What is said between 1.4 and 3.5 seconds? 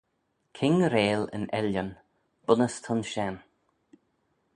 ellan bunnys t'ayns shen.